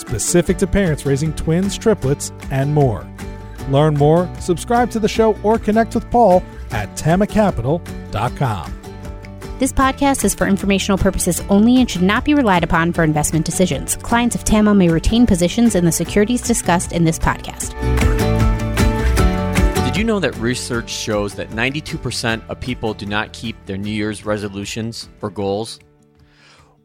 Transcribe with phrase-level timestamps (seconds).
[0.00, 3.06] specific to parents raising twins, triplets, and more.
[3.68, 8.80] Learn more, subscribe to the show, or connect with Paul at tamacapital.com.
[9.60, 13.44] This podcast is for informational purposes only and should not be relied upon for investment
[13.44, 13.94] decisions.
[13.96, 17.74] Clients of TAMA may retain positions in the securities discussed in this podcast.
[19.84, 23.90] Did you know that research shows that 92% of people do not keep their New
[23.92, 25.78] Year's resolutions or goals?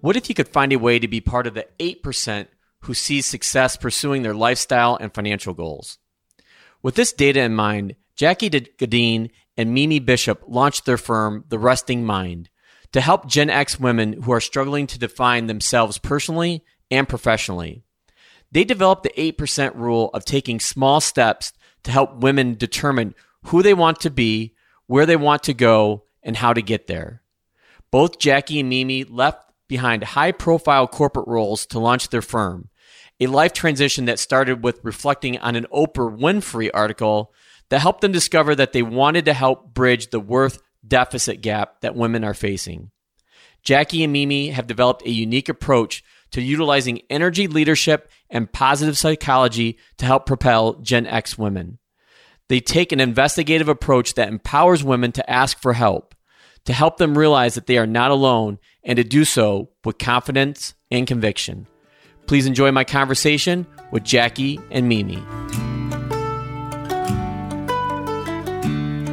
[0.01, 2.47] What if you could find a way to be part of the 8%
[2.85, 5.98] who sees success pursuing their lifestyle and financial goals?
[6.82, 12.05] With this data in mind, Jackie Gadeen and Mimi Bishop launched their firm, The Resting
[12.05, 12.49] Mind,
[12.93, 17.84] to help Gen X women who are struggling to define themselves personally and professionally.
[18.51, 21.52] They developed the 8% rule of taking small steps
[21.84, 23.15] to help women determine
[23.48, 24.55] who they want to be,
[24.87, 27.21] where they want to go, and how to get there.
[27.91, 32.70] Both Jackie and Mimi left behind high profile corporate roles to launch their firm,
[33.20, 37.34] a life transition that started with reflecting on an Oprah Winfrey article
[37.70, 41.96] that helped them discover that they wanted to help bridge the worth deficit gap that
[41.96, 42.91] women are facing.
[43.63, 49.77] Jackie and Mimi have developed a unique approach to utilizing energy leadership and positive psychology
[49.98, 51.80] to help propel Gen X women.
[52.48, 56.13] They take an investigative approach that empowers women to ask for help,
[56.66, 60.76] to help them realize that they are not alone, and to do so with confidence
[60.91, 61.66] and conviction.
[62.27, 65.23] Please enjoy my conversation with Jackie and Mimi.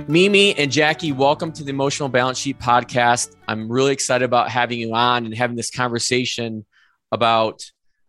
[0.08, 3.36] Mimi and Jackie, welcome to the Emotional Balance Sheet podcast.
[3.46, 6.64] I'm really excited about having you on and having this conversation
[7.11, 7.62] about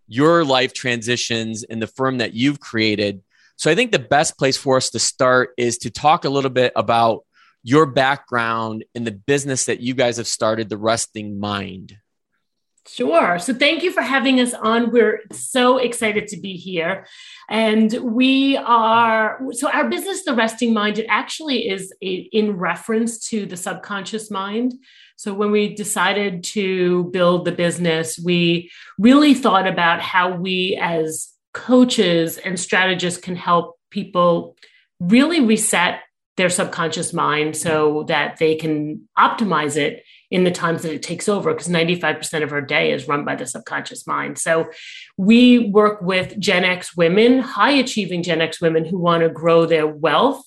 [0.08, 3.22] your life transitions and the firm that you've created.
[3.58, 6.50] So I think the best place for us to start is to talk a little
[6.50, 7.26] bit about
[7.62, 11.98] your background and the business that you guys have started, The Resting Mind.
[12.86, 13.40] Sure.
[13.40, 14.92] So thank you for having us on.
[14.92, 17.06] We're so excited to be here.
[17.50, 23.26] And we are, so our business, The Resting Mind, it actually is a, in reference
[23.30, 24.74] to the subconscious mind.
[25.16, 28.70] So when we decided to build the business, we
[29.00, 34.58] really thought about how we as coaches and strategists can help people
[35.00, 36.02] really reset
[36.36, 41.30] their subconscious mind so that they can optimize it in the times that it takes
[41.30, 44.40] over because 95% of our day is run by the subconscious mind.
[44.40, 44.68] So
[45.16, 49.68] we work with Gen X women, high achieving Gen X women who want to grow
[49.68, 50.44] their wealth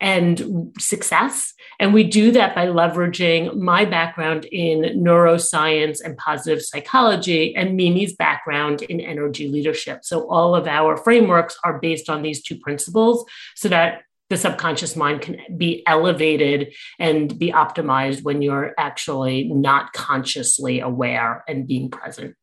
[0.00, 1.52] and success.
[1.78, 8.16] And we do that by leveraging my background in neuroscience and positive psychology and Mimi's
[8.16, 10.00] background in energy leadership.
[10.02, 14.96] So all of our frameworks are based on these two principles so that the subconscious
[14.96, 21.90] mind can be elevated and be optimized when you're actually not consciously aware and being
[21.90, 22.34] present.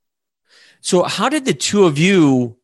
[0.81, 2.57] So, how did the two of you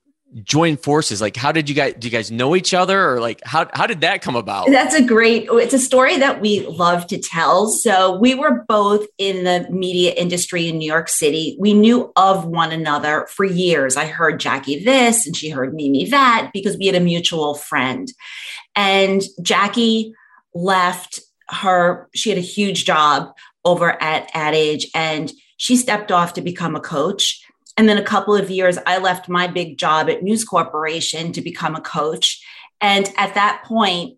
[0.44, 1.22] join forces?
[1.22, 3.88] Like, how did you guys, do you guys know each other or like, how, how
[3.88, 4.70] did that come about?
[4.70, 7.68] That's a great, it's a story that we love to tell.
[7.70, 11.58] So we were both in the media industry in New York City.
[11.60, 13.98] We knew of one another for years.
[13.98, 18.12] I heard Jackie this and she heard Mimi that because we had a mutual friend.
[18.80, 20.14] And Jackie
[20.56, 21.20] left
[21.50, 23.34] her, she had a huge job
[23.66, 27.44] over at Ad Age and she stepped off to become a coach
[27.80, 31.40] and then a couple of years, I left my big job at News Corporation to
[31.40, 32.46] become a coach.
[32.82, 34.18] And at that point,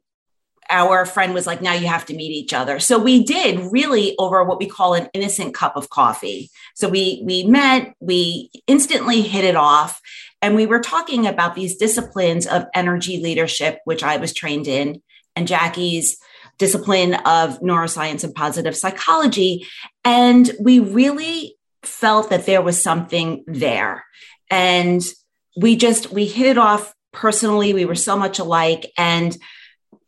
[0.71, 2.79] our friend was like, now you have to meet each other.
[2.79, 6.49] So we did really over what we call an innocent cup of coffee.
[6.75, 10.01] So we we met, we instantly hit it off,
[10.41, 15.01] and we were talking about these disciplines of energy leadership, which I was trained in,
[15.35, 16.17] and Jackie's
[16.57, 19.65] discipline of neuroscience and positive psychology.
[20.03, 24.05] And we really felt that there was something there.
[24.49, 25.01] And
[25.57, 27.73] we just, we hit it off personally.
[27.73, 28.91] We were so much alike.
[28.97, 29.35] And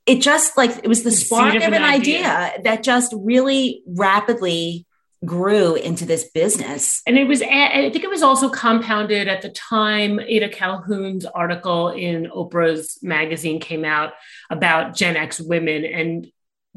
[0.05, 2.25] it just like, it was the spark of an idea.
[2.25, 4.85] idea that just really rapidly
[5.25, 7.01] grew into this business.
[7.07, 10.19] And it was, I think it was also compounded at the time.
[10.19, 14.13] Ada Calhoun's article in Oprah's magazine came out
[14.49, 16.27] about Gen X women and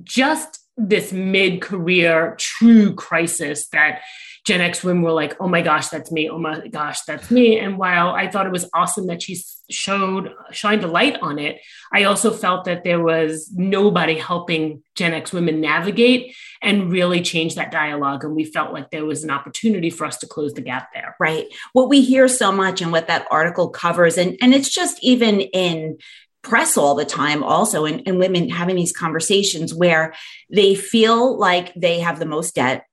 [0.04, 4.02] just this mid career true crisis that
[4.46, 6.30] Gen X women were like, oh my gosh, that's me.
[6.30, 7.58] Oh my gosh, that's me.
[7.58, 9.36] And while I thought it was awesome that she
[9.68, 11.60] showed, shined a light on it,
[11.92, 17.56] I also felt that there was nobody helping Gen X women navigate and really change
[17.56, 18.22] that dialogue.
[18.22, 21.16] And we felt like there was an opportunity for us to close the gap there.
[21.18, 21.46] Right.
[21.72, 25.40] What we hear so much and what that article covers, and, and it's just even
[25.40, 25.98] in
[26.42, 30.14] press all the time also and, and women having these conversations where
[30.48, 32.84] they feel like they have the most debt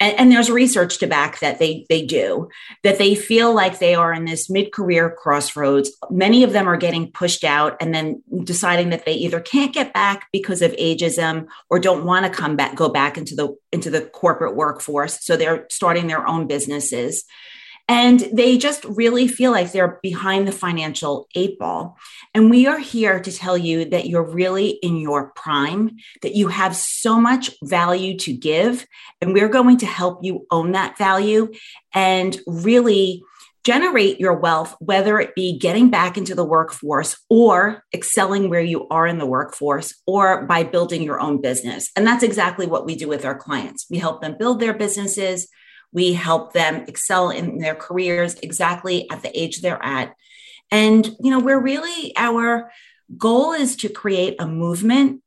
[0.00, 2.48] and, and, there's research to back that they they do
[2.82, 5.90] that they feel like they are in this mid-career crossroads.
[6.10, 9.94] Many of them are getting pushed out and then deciding that they either can't get
[9.94, 13.90] back because of ageism or don't want to come back go back into the into
[13.90, 15.24] the corporate workforce.
[15.24, 17.24] So they're starting their own businesses
[17.86, 21.98] and they just really feel like they're behind the financial eight ball.
[22.32, 26.48] And we are here to tell you that you're really in your prime, that you
[26.48, 28.86] have so much value to give.
[29.20, 31.52] And we're going to help you own that value
[31.92, 33.22] and really
[33.64, 38.86] generate your wealth, whether it be getting back into the workforce or excelling where you
[38.88, 41.90] are in the workforce or by building your own business.
[41.96, 43.86] And that's exactly what we do with our clients.
[43.90, 45.48] We help them build their businesses
[45.94, 50.14] we help them excel in their careers exactly at the age they're at.
[50.70, 52.70] And, you know, we're really, our
[53.16, 55.22] goal is to create a movement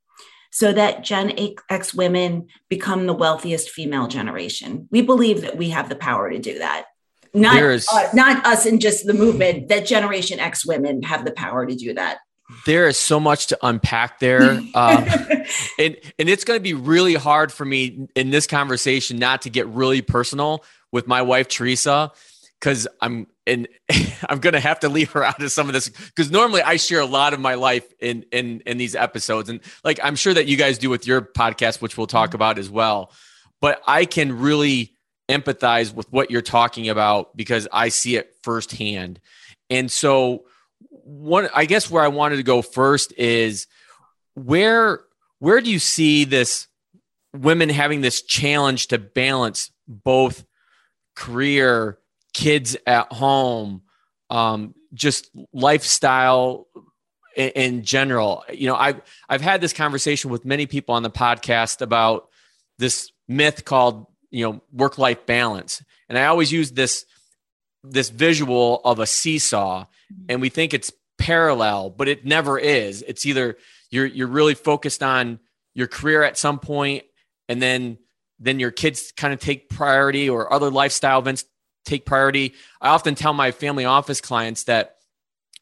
[0.52, 1.34] so that Gen
[1.70, 4.88] X women become the wealthiest female generation.
[4.92, 6.86] We believe that we have the power to do that.
[7.34, 7.58] Not,
[7.92, 11.76] uh, not us and just the movement, that Generation X women have the power to
[11.76, 12.18] do that.
[12.66, 14.62] There is so much to unpack there.
[14.74, 15.08] Um,
[15.80, 19.50] and, and it's going to be really hard for me in this conversation not to
[19.50, 22.12] get really personal with my wife, Teresa,
[22.60, 23.68] because I'm and
[24.30, 27.00] I'm gonna have to leave her out of some of this because normally I share
[27.00, 30.48] a lot of my life in in in these episodes, and like I'm sure that
[30.48, 33.12] you guys do with your podcast, which we'll talk about as well.
[33.62, 34.94] But I can really
[35.30, 39.20] empathize with what you're talking about because I see it firsthand,
[39.70, 40.46] and so
[41.08, 43.66] one i guess where i wanted to go first is
[44.36, 45.00] where
[45.40, 46.68] where do you see this
[47.34, 50.44] women having this challenge to balance both
[51.16, 51.98] career
[52.34, 53.82] kids at home
[54.30, 56.68] um, just lifestyle
[57.36, 58.44] in, in general?
[58.52, 62.28] You know i've i've had this conversation with many people on the podcast about
[62.78, 65.82] this myth called you know work life balance.
[66.10, 67.06] And i always use this
[67.84, 69.86] this visual of a seesaw
[70.30, 73.04] and we think it's parallel, but it never is.
[73.08, 73.58] It's either
[73.90, 75.40] you're you're really focused on
[75.74, 77.04] your career at some point,
[77.48, 77.98] and then
[78.40, 81.46] then your kids kind of take priority, or other lifestyle events
[81.86, 82.54] take priority.
[82.82, 84.98] I often tell my family office clients that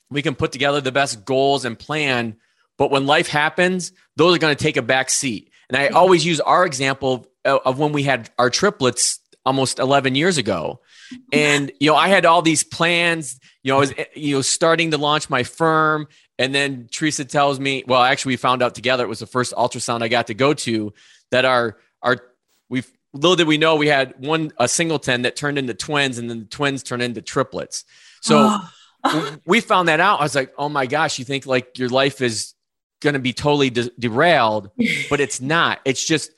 [0.10, 2.36] we can put together the best goals and plan,
[2.78, 5.52] but when life happens, those are going to take a back seat.
[5.70, 5.98] And I mm-hmm.
[5.98, 10.82] always use our example of, of when we had our triplets almost 11 years ago.
[11.32, 14.42] And you know, I had all these plans you know, I was eh, you know
[14.44, 16.08] starting to launch my firm,
[16.38, 19.54] and then Teresa tells me, well, actually, we found out together it was the first
[19.54, 20.94] ultrasound I got to go to
[21.32, 22.18] that our our
[22.70, 26.30] we little did we know we had one a singleton that turned into twins, and
[26.30, 27.86] then the twins turned into triplets.
[28.22, 28.60] So
[29.48, 30.20] we found that out.
[30.20, 32.54] I was like, oh my gosh, you think like your life is
[33.02, 34.70] going to be totally de- derailed,
[35.10, 35.80] but it's not.
[35.86, 36.30] It's just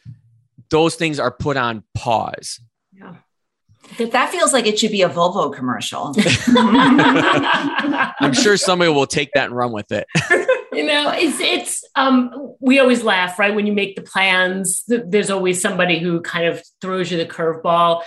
[0.69, 2.61] those things are put on pause.
[2.93, 3.15] Yeah.
[3.97, 6.13] That feels like it should be a Volvo commercial.
[8.19, 10.07] I'm sure somebody will take that and run with it.
[10.73, 13.55] you know, it's it's um we always laugh, right?
[13.55, 18.03] When you make the plans, there's always somebody who kind of throws you the curveball.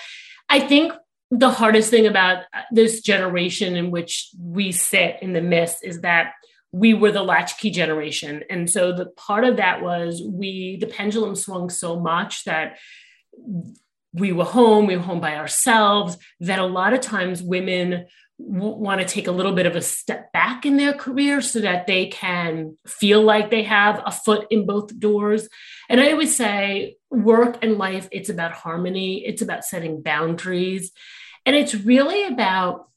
[0.49, 0.93] I think
[1.31, 6.33] the hardest thing about this generation in which we sit in the midst is that
[6.73, 8.45] we were the latchkey generation.
[8.49, 12.79] And so the part of that was we the pendulum swung so much that
[14.13, 18.07] we were home, we were home by ourselves, that a lot of times women
[18.39, 21.61] w- want to take a little bit of a step back in their career so
[21.61, 25.49] that they can feel like they have a foot in both doors.
[25.89, 30.93] And I always say, work and life, it's about harmony, it's about setting boundaries.
[31.47, 32.89] And it's really about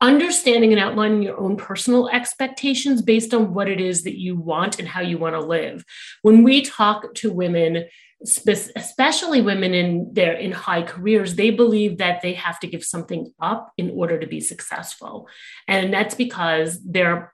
[0.00, 4.78] understanding and outlining your own personal expectations based on what it is that you want
[4.78, 5.84] and how you want to live.
[6.22, 7.84] When we talk to women,
[8.22, 13.32] especially women in their in high careers they believe that they have to give something
[13.40, 15.26] up in order to be successful.
[15.66, 17.32] And that's because they're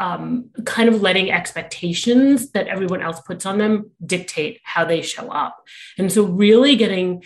[0.00, 5.28] um, kind of letting expectations that everyone else puts on them dictate how they show
[5.28, 5.56] up.
[5.98, 7.22] And so really getting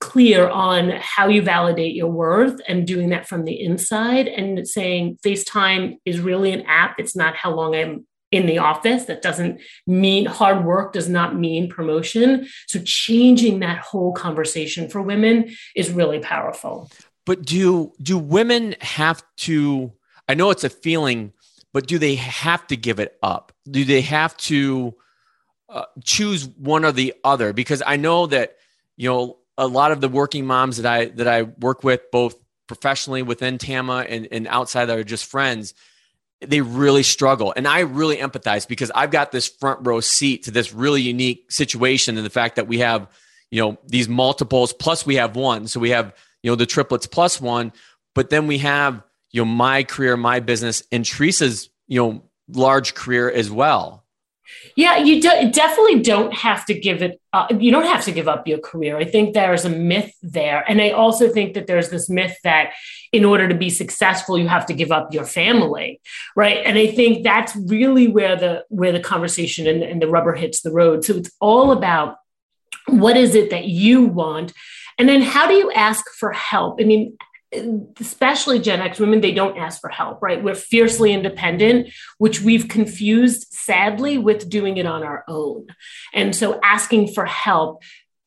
[0.00, 5.18] clear on how you validate your worth and doing that from the inside and saying
[5.24, 6.96] facetime is really an app.
[6.98, 9.04] It's not how long i'm in the office.
[9.04, 12.48] That doesn't mean hard work does not mean promotion.
[12.66, 16.90] So changing that whole conversation for women is really powerful.
[17.24, 19.92] But do do women have to
[20.28, 21.32] I know it's a feeling,
[21.72, 23.52] but do they have to give it up?
[23.70, 24.94] Do they have to
[25.68, 27.52] uh, choose one or the other?
[27.52, 28.56] Because I know that
[28.96, 32.36] you know a lot of the working moms that I that I work with, both
[32.66, 35.74] professionally within Tama and, and outside that are just friends,
[36.48, 37.52] they really struggle.
[37.56, 41.50] And I really empathize because I've got this front row seat to this really unique
[41.50, 43.08] situation and the fact that we have,
[43.50, 45.66] you know, these multiples plus we have one.
[45.68, 47.72] So we have, you know, the triplets plus one,
[48.14, 52.94] but then we have, you know, my career, my business, and Teresa's, you know, large
[52.94, 54.03] career as well.
[54.76, 57.20] Yeah, you do, definitely don't have to give it.
[57.32, 58.96] Uh, you don't have to give up your career.
[58.98, 62.72] I think there's a myth there, and I also think that there's this myth that
[63.12, 66.00] in order to be successful, you have to give up your family,
[66.36, 66.58] right?
[66.64, 70.60] And I think that's really where the where the conversation and, and the rubber hits
[70.60, 71.04] the road.
[71.04, 72.16] So it's all about
[72.86, 74.52] what is it that you want,
[74.98, 76.80] and then how do you ask for help?
[76.80, 77.16] I mean,
[78.00, 80.42] especially Gen X women, they don't ask for help, right?
[80.42, 85.66] We're fiercely independent, which we've confused sadly with doing it on our own.
[86.12, 87.82] And so asking for help,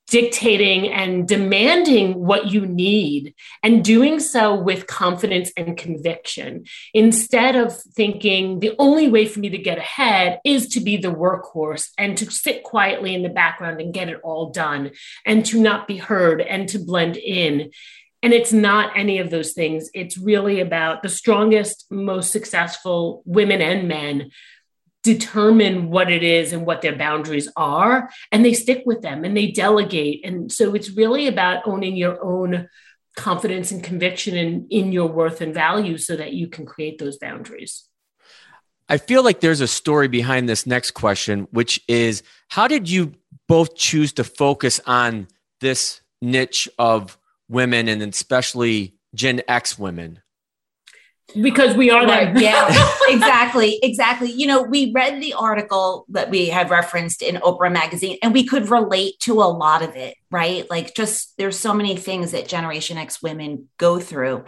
[0.09, 7.77] dictating and demanding what you need, and doing so with confidence and conviction, instead of
[7.77, 12.17] thinking the only way for me to get ahead is to be the workhorse and
[12.17, 14.91] to sit quietly in the background and get it all done
[15.25, 17.69] and to not be heard and to blend in
[18.23, 19.89] and it's not any of those things.
[19.93, 24.31] It's really about the strongest, most successful women and men
[25.03, 29.37] determine what it is and what their boundaries are, and they stick with them and
[29.37, 30.25] they delegate.
[30.25, 32.67] And so it's really about owning your own
[33.15, 37.17] confidence and conviction in, in your worth and value so that you can create those
[37.17, 37.85] boundaries.
[38.89, 43.13] I feel like there's a story behind this next question, which is how did you
[43.47, 45.27] both choose to focus on
[45.61, 47.16] this niche of
[47.49, 50.21] women and especially Gen X women?
[51.35, 52.41] Because we are right, that.
[52.41, 53.79] yeah, exactly.
[53.83, 54.31] Exactly.
[54.31, 58.45] You know, we read the article that we have referenced in Oprah Magazine and we
[58.45, 60.69] could relate to a lot of it, right?
[60.69, 64.45] Like, just there's so many things that Generation X women go through.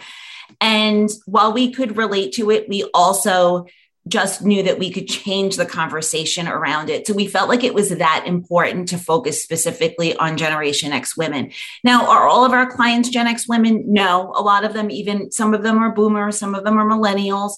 [0.61, 3.65] And while we could relate to it, we also
[4.09, 7.07] just knew that we could change the conversation around it.
[7.07, 11.51] So we felt like it was that important to focus specifically on Generation X women.
[11.83, 13.83] Now, are all of our clients Gen X women?
[13.87, 16.85] No, a lot of them, even some of them are boomers, some of them are
[16.85, 17.53] millennials,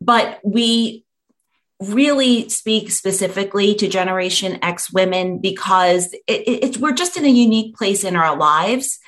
[0.00, 1.04] but we
[1.80, 7.76] really speak specifically to Generation X women because it, it, we're just in a unique
[7.76, 8.98] place in our lives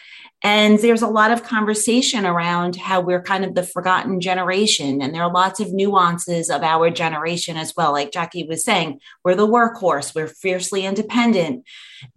[0.46, 5.02] and there's a lot of conversation around how we're kind of the forgotten generation.
[5.02, 7.90] And there are lots of nuances of our generation as well.
[7.90, 11.64] Like Jackie was saying, we're the workhorse, we're fiercely independent.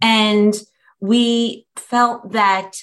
[0.00, 0.54] And
[1.00, 2.76] we felt that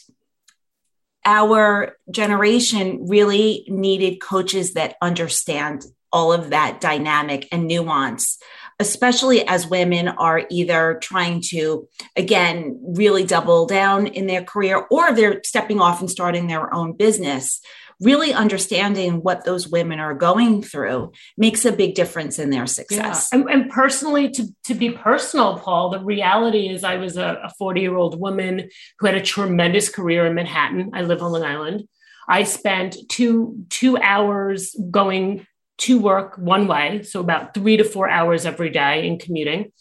[1.23, 8.37] our generation really needed coaches that understand all of that dynamic and nuance
[8.79, 15.13] especially as women are either trying to, again, really double down in their career or
[15.13, 17.59] they're stepping off and starting their own business.
[17.99, 23.29] Really understanding what those women are going through makes a big difference in their success.
[23.33, 23.39] Yeah.
[23.39, 27.81] And, and, personally, to, to be personal, Paul, the reality is I was a 40
[27.81, 28.69] year old woman
[28.99, 30.91] who had a tremendous career in Manhattan.
[30.93, 31.87] I live on Long Island.
[32.27, 35.47] I spent two two hours going
[35.79, 39.71] to work one way, so about three to four hours every day in commuting.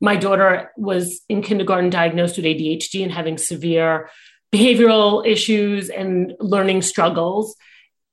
[0.00, 4.10] My daughter was in kindergarten diagnosed with ADHD and having severe
[4.54, 7.56] behavioral issues and learning struggles.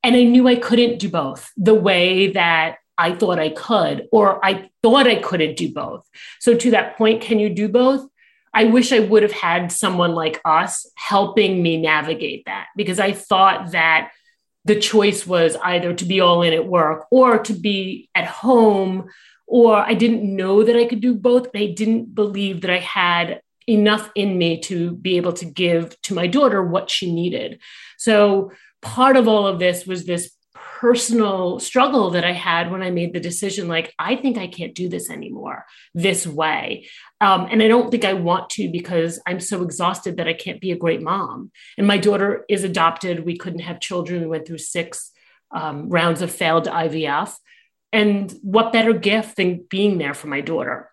[0.03, 4.43] And I knew I couldn't do both the way that I thought I could, or
[4.45, 6.07] I thought I couldn't do both.
[6.39, 8.07] So, to that point, can you do both?
[8.53, 13.11] I wish I would have had someone like us helping me navigate that because I
[13.11, 14.11] thought that
[14.65, 19.09] the choice was either to be all in at work or to be at home
[19.45, 23.41] or i didn't know that i could do both i didn't believe that i had
[23.67, 27.59] enough in me to be able to give to my daughter what she needed.
[27.97, 28.51] So
[28.81, 30.31] part of all of this was this
[30.83, 34.75] personal struggle that I had when I made the decision like, I think I can't
[34.75, 36.89] do this anymore this way.
[37.21, 40.59] Um, and I don't think I want to because I'm so exhausted that I can't
[40.59, 41.53] be a great mom.
[41.77, 43.25] And my daughter is adopted.
[43.25, 44.23] We couldn't have children.
[44.23, 45.13] We went through six
[45.51, 47.33] um, rounds of failed IVF.
[47.93, 50.91] And what better gift than being there for my daughter?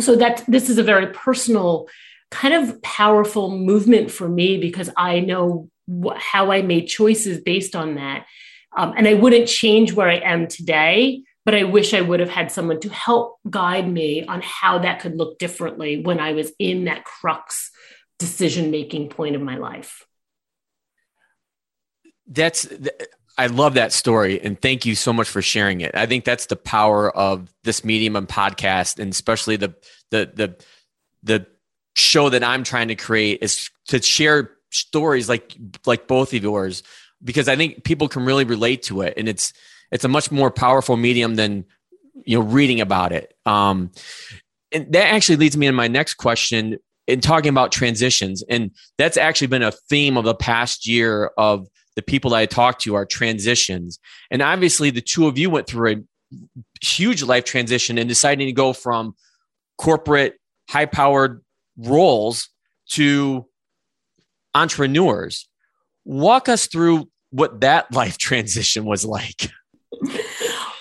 [0.00, 1.88] So that this is a very personal,
[2.30, 5.70] kind of powerful movement for me because I know
[6.14, 8.26] how I made choices based on that.
[8.76, 12.30] Um, and I wouldn't change where I am today but I wish I would have
[12.30, 16.52] had someone to help guide me on how that could look differently when I was
[16.58, 17.70] in that crux
[18.18, 20.06] decision making point of my life.
[22.26, 22.66] That's
[23.36, 25.94] I love that story and thank you so much for sharing it.
[25.94, 29.74] I think that's the power of this medium and podcast and especially the
[30.10, 30.64] the the
[31.22, 31.46] the
[31.94, 35.54] show that I'm trying to create is to share stories like
[35.84, 36.82] like both of yours
[37.24, 39.52] because I think people can really relate to it and it's
[39.90, 41.64] it's a much more powerful medium than
[42.24, 43.34] you know reading about it.
[43.46, 43.90] Um,
[44.72, 49.16] and that actually leads me in my next question in talking about transitions, and that's
[49.16, 52.94] actually been a theme of the past year of the people that I talked to
[52.94, 53.98] are transitions,
[54.30, 55.96] and obviously the two of you went through a
[56.84, 59.14] huge life transition and deciding to go from
[59.78, 60.34] corporate
[60.68, 61.42] high powered
[61.76, 62.48] roles
[62.90, 63.46] to
[64.54, 65.48] entrepreneurs.
[66.04, 69.50] Walk us through what that life transition was like.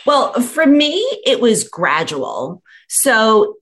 [0.05, 0.95] Well, for me,
[1.25, 2.61] it was gradual.
[2.89, 3.55] So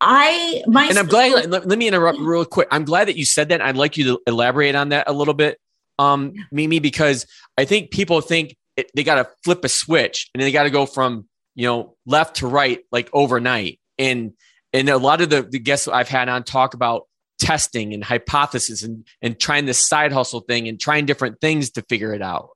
[0.00, 1.50] I my and I'm glad.
[1.50, 2.68] Let, let, me interrupt real quick.
[2.70, 3.60] I'm glad that you said that.
[3.60, 5.58] I'd like you to elaborate on that a little bit,
[5.98, 7.26] um, Mimi, because
[7.56, 10.70] I think people think it, they got to flip a switch and they got to
[10.70, 13.78] go from you know left to right like overnight.
[13.98, 14.32] And
[14.72, 17.06] and a lot of the, the guests I've had on talk about
[17.42, 21.82] testing and hypothesis and and trying this side hustle thing and trying different things to
[21.82, 22.50] figure it out.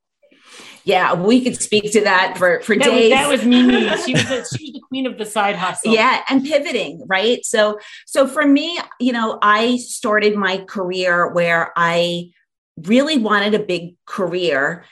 [0.84, 3.10] Yeah, we could speak to that for for that days.
[3.10, 3.88] Was, that was Mimi.
[4.04, 5.92] She was the, she was the queen of the side hustle.
[5.92, 7.44] Yeah, and pivoting, right?
[7.44, 12.30] So so for me, you know, I started my career where I
[12.76, 14.84] really wanted a big career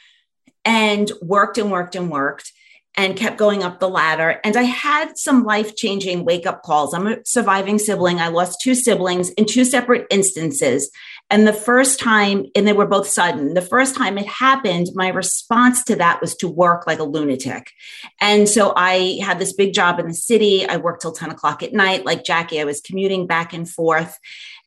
[0.65, 2.53] and worked and worked and worked
[2.97, 4.41] and kept going up the ladder.
[4.45, 6.95] And I had some life changing wake up calls.
[6.95, 8.21] I'm a surviving sibling.
[8.21, 10.91] I lost two siblings in two separate instances.
[11.31, 15.09] And the first time, and they were both sudden, the first time it happened, my
[15.09, 17.73] response to that was to work like a lunatic.
[18.21, 20.67] And so I had this big job in the city.
[20.69, 22.05] I worked till 10 o'clock at night.
[22.05, 24.19] Like Jackie, I was commuting back and forth.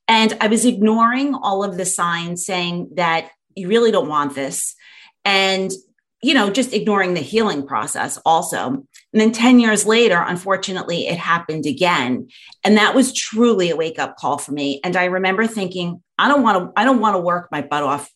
[0.07, 4.75] And I was ignoring all of the signs saying that you really don't want this.
[5.24, 5.72] And
[6.21, 8.67] you know, just ignoring the healing process also.
[8.67, 12.27] And then 10 years later, unfortunately, it happened again.
[12.63, 14.80] And that was truly a wake up call for me.
[14.84, 17.84] And I remember thinking, I don't want to, I don't want to work my butt
[17.84, 18.10] off,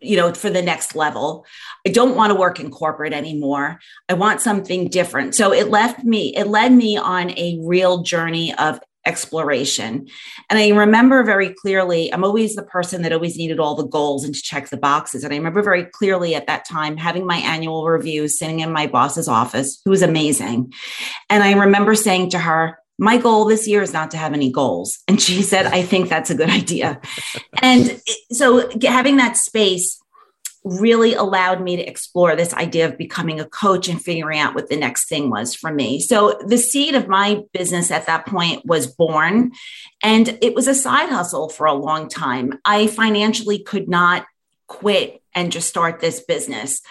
[0.00, 1.46] you know, for the next level.
[1.86, 3.78] I don't want to work in corporate anymore.
[4.08, 5.36] I want something different.
[5.36, 10.06] So it left me, it led me on a real journey of exploration.
[10.50, 14.24] And I remember very clearly, I'm always the person that always needed all the goals
[14.24, 15.24] and to check the boxes.
[15.24, 18.86] And I remember very clearly at that time having my annual review, sitting in my
[18.86, 20.72] boss's office, who was amazing.
[21.30, 24.50] And I remember saying to her, my goal this year is not to have any
[24.50, 24.98] goals.
[25.08, 27.00] And she said, I think that's a good idea.
[27.62, 29.98] and so having that space
[30.68, 34.68] really allowed me to explore this idea of becoming a coach and figuring out what
[34.68, 36.00] the next thing was for me.
[36.00, 39.52] So the seed of my business at that point was born
[40.02, 42.58] and it was a side hustle for a long time.
[42.64, 44.26] I financially could not
[44.66, 46.82] quit and just start this business,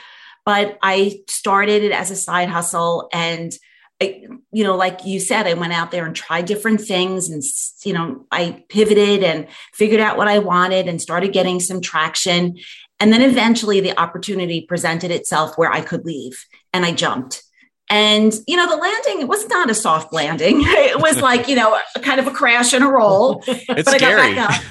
[0.45, 3.53] but I started it as a side hustle and
[3.99, 7.41] I, you know, like you said, I went out there and tried different things and,
[7.83, 12.57] you know, I pivoted and figured out what I wanted and started getting some traction.
[12.99, 17.43] And then eventually the opportunity presented itself where I could leave and I jumped.
[17.89, 20.61] And, you know, the landing, it was not a soft landing.
[20.65, 23.43] It was like, you know, a, kind of a crash and a roll.
[23.47, 24.21] It's but scary.
[24.21, 24.63] I got back up.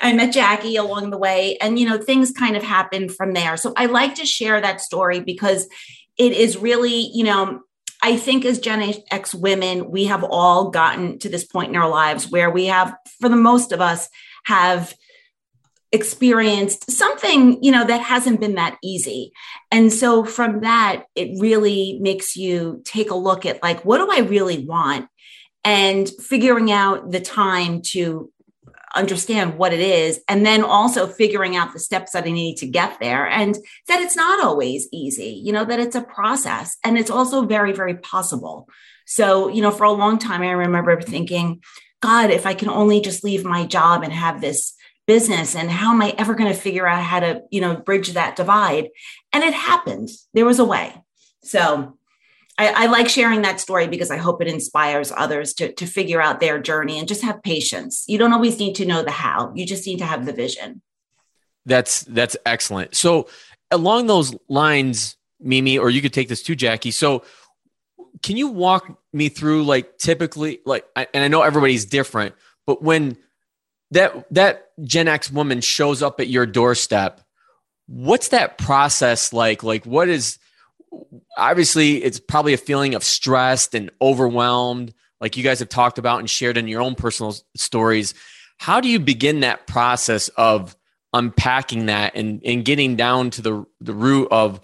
[0.00, 3.56] I met Jackie along the way and, you know, things kind of happened from there.
[3.56, 5.68] So I like to share that story because
[6.16, 7.60] it is really, you know,
[8.02, 11.88] I think as Gen X women, we have all gotten to this point in our
[11.88, 14.08] lives where we have, for the most of us,
[14.44, 14.94] have
[15.92, 19.32] experienced something you know that hasn't been that easy.
[19.70, 24.08] And so from that it really makes you take a look at like what do
[24.10, 25.08] i really want?
[25.64, 28.30] And figuring out the time to
[28.94, 32.66] understand what it is and then also figuring out the steps that i need to
[32.66, 33.54] get there and
[33.88, 37.72] that it's not always easy you know that it's a process and it's also very
[37.72, 38.68] very possible.
[39.06, 41.62] So you know for a long time i remember thinking
[42.00, 44.74] god if i can only just leave my job and have this
[45.06, 48.10] business and how am i ever going to figure out how to you know bridge
[48.12, 48.88] that divide?
[49.32, 50.10] And it happened.
[50.34, 50.94] There was a way.
[51.42, 51.98] So
[52.58, 56.20] I, I, like sharing that story because i hope it inspires others to, to figure
[56.20, 58.04] out their journey and just have patience.
[58.06, 59.52] You don't always need to know the how.
[59.54, 60.82] You just need to have the vision.
[61.64, 62.94] That's that's excellent.
[62.94, 63.28] So
[63.70, 66.90] along those lines mimi or you could take this too jackie.
[66.90, 67.24] So
[68.22, 72.34] can you walk me through like typically like and i know everybody's different
[72.66, 73.16] but when
[73.92, 77.20] that that Gen X woman shows up at your doorstep,
[77.86, 79.62] what's that process like?
[79.62, 80.38] Like, what is
[81.36, 86.18] obviously it's probably a feeling of stressed and overwhelmed, like you guys have talked about
[86.18, 88.14] and shared in your own personal stories.
[88.58, 90.76] How do you begin that process of
[91.12, 94.60] unpacking that and, and getting down to the the root of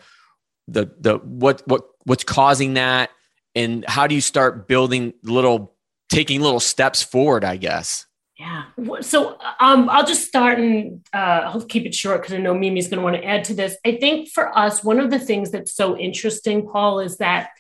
[0.67, 3.11] the the what what what's causing that
[3.55, 5.75] and how do you start building little
[6.09, 8.07] taking little steps forward i guess
[8.39, 8.65] yeah.
[9.01, 12.89] So um, i'll just start and uh, i'll keep it short because i know mimi's
[12.89, 13.77] going to want to add to this.
[13.85, 17.51] I think for us one of the things that's so interesting paul is that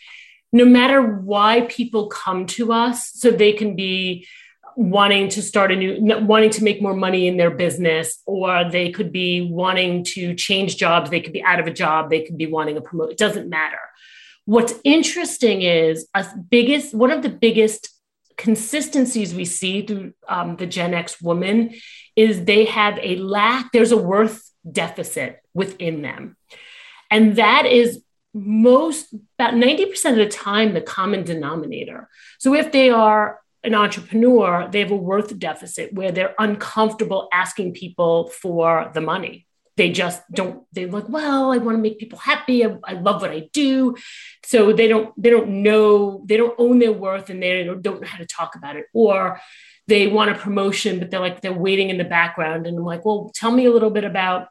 [0.52, 4.26] no matter why people come to us so they can be
[4.76, 8.92] wanting to start a new wanting to make more money in their business or they
[8.92, 12.38] could be wanting to change jobs they could be out of a job they could
[12.38, 13.78] be wanting a promote it doesn't matter.
[14.44, 17.97] What's interesting is a biggest one of the biggest
[18.38, 21.74] consistencies we see through um, the gen x woman
[22.16, 26.36] is they have a lack there's a worth deficit within them
[27.10, 28.02] and that is
[28.34, 34.68] most about 90% of the time the common denominator so if they are an entrepreneur,
[34.70, 39.47] they have a worth deficit where they're uncomfortable asking people for the money.
[39.78, 42.66] They just don't, they're like, well, I want to make people happy.
[42.66, 43.96] I, I love what I do.
[44.44, 48.00] So they don't, they don't know, they don't own their worth and they don't, know
[48.04, 48.86] how to talk about it.
[48.92, 49.40] Or
[49.86, 52.66] they want a promotion, but they're like, they're waiting in the background.
[52.66, 54.48] And I'm like, well, tell me a little bit about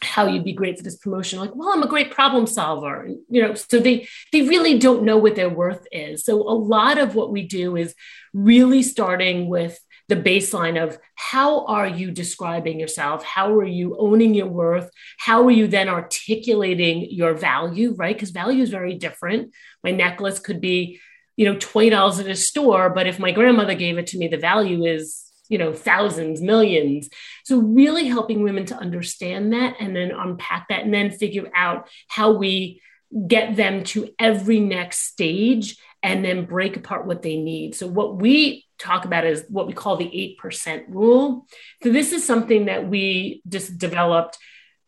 [0.00, 3.42] how you'd be great for this promotion like well i'm a great problem solver you
[3.42, 7.16] know so they they really don't know what their worth is so a lot of
[7.16, 7.94] what we do is
[8.32, 13.22] really starting with the baseline of how are you describing yourself?
[13.24, 14.90] How are you owning your worth?
[15.18, 18.16] How are you then articulating your value right?
[18.16, 19.52] Because value is very different.
[19.84, 21.00] My necklace could be
[21.36, 24.36] you know $20 at a store but if my grandmother gave it to me the
[24.36, 27.08] value is you know thousands millions.
[27.44, 31.88] So really helping women to understand that and then unpack that and then figure out
[32.08, 32.80] how we
[33.26, 37.74] get them to every next stage and then break apart what they need.
[37.74, 41.46] So what we talk about is what we call the 8% rule.
[41.82, 44.38] So this is something that we just developed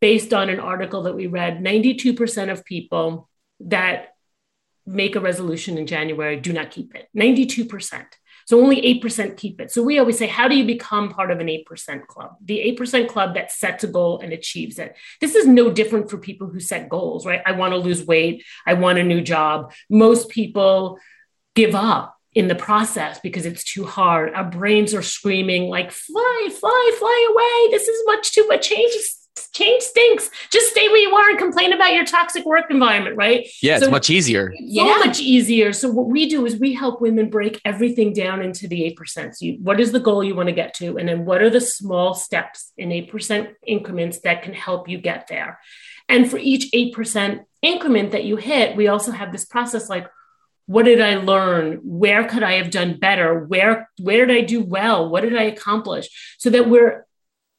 [0.01, 1.59] based on an article that we read.
[1.59, 3.29] 92% of people
[3.61, 4.15] that
[4.87, 7.09] make a resolution in January do not keep it.
[7.17, 8.05] 92%
[8.51, 9.71] so only 8% keep it.
[9.71, 12.35] So we always say, how do you become part of an 8% club?
[12.45, 14.97] The 8% club that sets a goal and achieves it.
[15.21, 17.43] This is no different for people who set goals, right?
[17.47, 18.43] I want to lose weight.
[18.67, 19.73] I want a new job.
[19.89, 20.99] Most people
[21.55, 24.35] give up in the process because it's too hard.
[24.35, 27.71] Our brains are screaming like, fly, fly, fly away.
[27.71, 28.91] This is much too much change
[29.53, 30.31] change stinks.
[30.53, 33.49] Just stay where you are and complain about your toxic work environment, right?
[33.63, 34.53] Yeah, so, it's much easier.
[34.53, 35.03] So yeah.
[35.05, 35.73] much easier.
[35.73, 39.35] So what we do is we help women break everything down into the 8%.
[39.35, 40.99] So you, what is the goal you want to get to?
[40.99, 45.27] And then what are the small steps in 8% increments that can help you get
[45.29, 45.59] there?
[46.09, 50.09] And for each 8% increment that you hit, we also have this process like,
[50.67, 54.63] what did i learn where could i have done better where where did i do
[54.63, 57.05] well what did i accomplish so that we're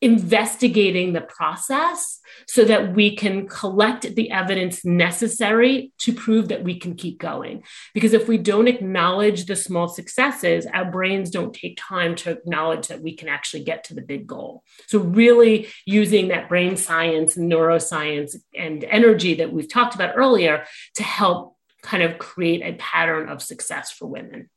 [0.02, 6.80] investigating the process so that we can collect the evidence necessary to prove that we
[6.80, 7.64] can keep going.
[7.94, 12.88] Because if we don't acknowledge the small successes, our brains don't take time to acknowledge
[12.88, 14.64] that we can actually get to the big goal.
[14.88, 21.04] So, really using that brain science, neuroscience, and energy that we've talked about earlier to
[21.04, 24.50] help kind of create a pattern of success for women.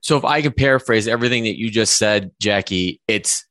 [0.00, 3.45] So, if I could paraphrase everything that you just said, Jackie, it's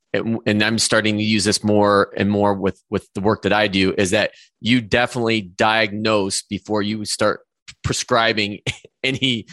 [0.45, 3.67] and I'm starting to use this more and more with with the work that I
[3.67, 7.41] do is that you definitely diagnose before you start
[7.84, 8.60] prescribing
[9.04, 9.45] any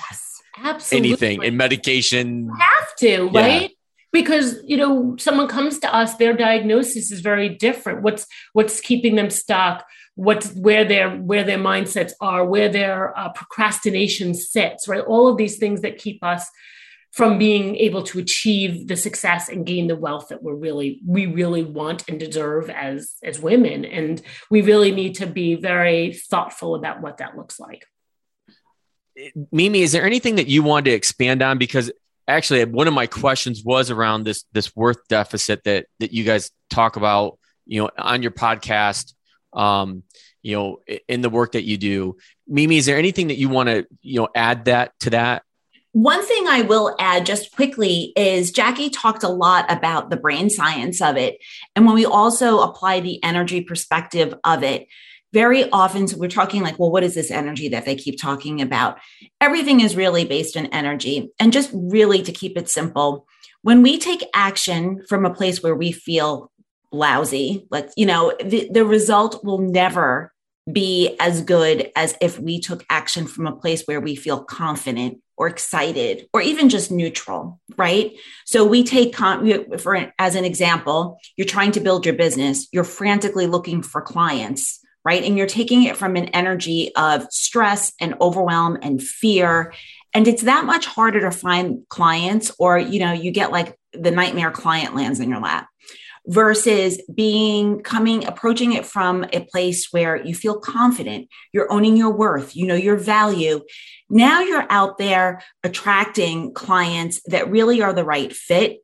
[0.62, 2.46] yes, anything in medication.
[2.46, 3.40] You have to, yeah.
[3.40, 3.70] right?
[4.12, 8.02] Because you know, someone comes to us, their diagnosis is very different.
[8.02, 9.84] What's what's keeping them stuck?
[10.14, 15.00] What's where their where their mindsets are, where their uh, procrastination sits, right?
[15.00, 16.46] All of these things that keep us
[17.12, 21.26] from being able to achieve the success and gain the wealth that we're really we
[21.26, 23.84] really want and deserve as as women.
[23.84, 24.20] And
[24.50, 27.86] we really need to be very thoughtful about what that looks like.
[29.52, 31.58] Mimi is there anything that you wanted to expand on?
[31.58, 31.92] Because
[32.26, 36.50] actually one of my questions was around this this worth deficit that that you guys
[36.70, 39.12] talk about you know on your podcast
[39.52, 40.02] um
[40.40, 42.16] you know in the work that you do.
[42.48, 45.42] Mimi is there anything that you want to you know add that to that
[45.92, 50.48] one thing I will add just quickly is Jackie talked a lot about the brain
[50.48, 51.38] science of it.
[51.76, 54.88] And when we also apply the energy perspective of it,
[55.32, 58.60] very often so we're talking like, well, what is this energy that they keep talking
[58.60, 58.98] about?
[59.40, 61.30] Everything is really based in energy.
[61.38, 63.26] And just really to keep it simple,
[63.62, 66.50] when we take action from a place where we feel
[66.90, 70.32] lousy, like, you know, the, the result will never
[70.70, 75.18] be as good as if we took action from a place where we feel confident
[75.36, 78.12] or excited or even just neutral, right?
[78.44, 83.46] So we take for as an example, you're trying to build your business, you're frantically
[83.46, 85.24] looking for clients, right?
[85.24, 89.72] And you're taking it from an energy of stress and overwhelm and fear
[90.14, 94.10] and it's that much harder to find clients or you know you get like the
[94.10, 95.68] nightmare client lands in your lap
[96.26, 102.12] versus being coming approaching it from a place where you feel confident you're owning your
[102.12, 103.60] worth you know your value.
[104.08, 108.78] Now you're out there attracting clients that really are the right fit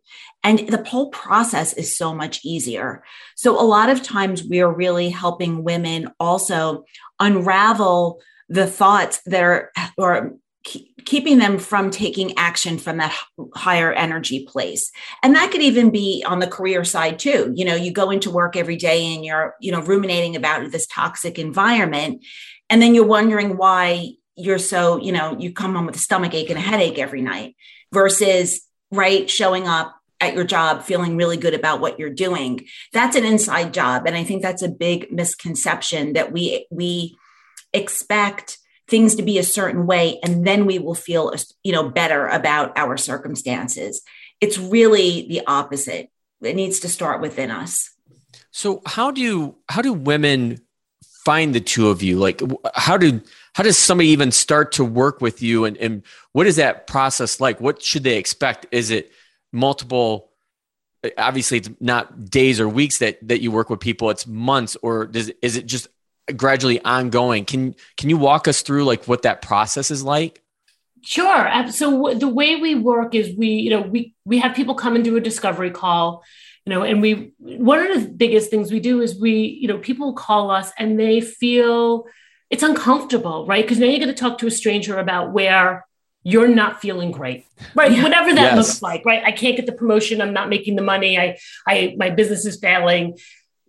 [0.44, 3.02] and the whole process is so much easier.
[3.34, 6.84] So a lot of times we are really helping women also
[7.18, 10.34] unravel the thoughts that are or
[11.08, 13.16] keeping them from taking action from that
[13.54, 14.92] higher energy place.
[15.22, 17.50] And that could even be on the career side too.
[17.56, 20.86] You know you go into work every day and you're you know ruminating about this
[20.86, 22.26] toxic environment
[22.68, 26.34] and then you're wondering why you're so you know you come home with a stomach
[26.34, 27.56] ache and a headache every night
[27.90, 28.60] versus
[28.92, 32.66] right showing up at your job feeling really good about what you're doing.
[32.92, 34.06] That's an inside job.
[34.06, 37.16] And i think that's a big misconception that we we
[37.72, 42.26] expect things to be a certain way and then we will feel you know better
[42.26, 44.02] about our circumstances.
[44.40, 46.10] It's really the opposite.
[46.42, 47.90] It needs to start within us.
[48.50, 50.60] So how do how do women
[51.24, 52.18] find the two of you?
[52.18, 52.40] Like
[52.74, 53.20] how do
[53.54, 57.40] how does somebody even start to work with you and, and what is that process
[57.40, 57.60] like?
[57.60, 58.66] What should they expect?
[58.70, 59.10] Is it
[59.52, 60.30] multiple
[61.04, 64.76] eh, obviously it's not days or weeks that that you work with people it's months
[64.82, 65.88] or does is it just
[66.36, 67.44] gradually ongoing.
[67.44, 70.42] Can can you walk us through like what that process is like?
[71.02, 71.68] Sure.
[71.70, 75.04] So the way we work is we, you know, we we have people come and
[75.04, 76.24] do a discovery call,
[76.64, 79.78] you know, and we one of the biggest things we do is we, you know,
[79.78, 82.06] people call us and they feel
[82.50, 83.64] it's uncomfortable, right?
[83.64, 85.86] Because now you're going to talk to a stranger about where
[86.24, 88.02] you're not feeling great right yeah.
[88.02, 88.56] whatever that yes.
[88.56, 91.94] looks like right i can't get the promotion i'm not making the money i i
[91.96, 93.16] my business is failing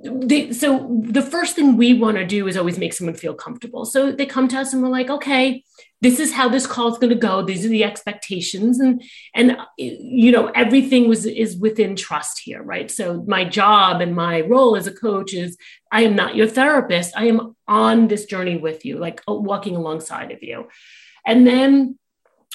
[0.02, 3.84] they, so the first thing we want to do is always make someone feel comfortable.
[3.84, 5.64] So they come to us and we're like, okay,
[6.02, 7.42] this is how this call is going to go.
[7.42, 9.04] These are the expectations, and
[9.36, 12.90] and you know everything was is within trust here, right?
[12.90, 15.58] So my job and my role as a coach is
[15.92, 17.14] I am not your therapist.
[17.18, 20.70] I am on this journey with you, like uh, walking alongside of you,
[21.26, 22.00] and then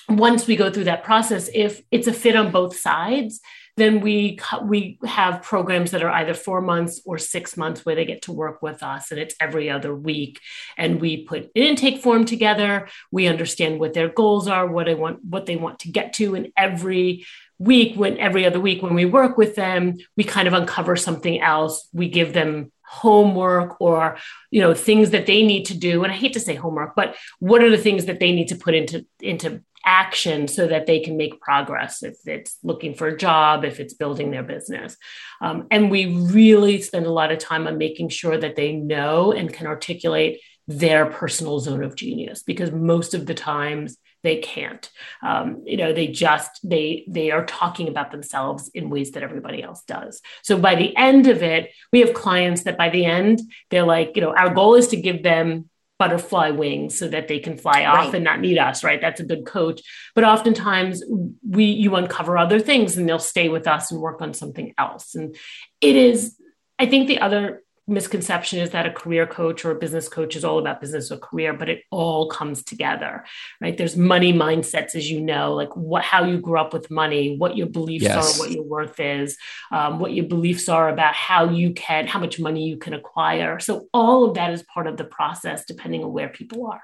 [0.09, 3.41] once we go through that process, if it's a fit on both sides
[3.77, 8.05] then we we have programs that are either four months or six months where they
[8.05, 10.41] get to work with us, and it's every other week.
[10.77, 12.89] And we put an intake form together.
[13.11, 16.35] We understand what their goals are, what they want, what they want to get to,
[16.37, 17.27] and every
[17.59, 21.41] week when every other week when we work with them we kind of uncover something
[21.41, 24.17] else we give them homework or
[24.51, 27.15] you know things that they need to do and i hate to say homework but
[27.39, 31.01] what are the things that they need to put into into action so that they
[31.01, 34.97] can make progress if it's looking for a job, if it's building their business.
[35.41, 39.33] Um, and we really spend a lot of time on making sure that they know
[39.33, 44.91] and can articulate their personal zone of genius because most of the times they can't
[45.23, 49.63] um, you know they just they they are talking about themselves in ways that everybody
[49.63, 53.41] else does so by the end of it we have clients that by the end
[53.71, 57.39] they're like you know our goal is to give them butterfly wings so that they
[57.39, 58.15] can fly off right.
[58.15, 59.01] and not need us right?
[59.01, 59.81] That's a good coach.
[60.15, 61.03] But oftentimes
[61.49, 65.15] we you uncover other things and they'll stay with us and work on something else.
[65.15, 65.37] And
[65.81, 66.37] it is
[66.79, 70.45] i think the other misconception is that a career coach or a business coach is
[70.45, 73.25] all about business or career but it all comes together
[73.61, 73.77] right?
[73.77, 77.57] There's money mindsets as you know like what how you grew up with money what
[77.57, 78.39] your beliefs yes.
[78.39, 79.37] are what your worth is
[79.71, 83.59] um, what your beliefs are about how you can how much money you can acquire.
[83.59, 86.83] So all of that is part of the process depending on where people are.